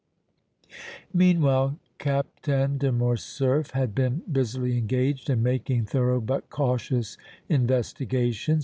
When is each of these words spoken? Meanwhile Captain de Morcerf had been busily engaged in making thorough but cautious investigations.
Meanwhile 1.13 1.77
Captain 1.99 2.79
de 2.79 2.91
Morcerf 2.91 3.69
had 3.69 3.93
been 3.93 4.23
busily 4.31 4.75
engaged 4.75 5.29
in 5.29 5.43
making 5.43 5.85
thorough 5.85 6.19
but 6.19 6.49
cautious 6.49 7.19
investigations. 7.49 8.59